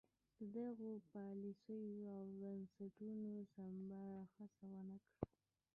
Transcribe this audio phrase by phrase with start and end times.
[0.53, 5.11] د غوره پالیسیو او بنسټونو سمبالولو هڅې بریالۍ نه دي.